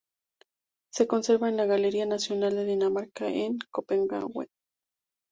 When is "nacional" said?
2.07-2.55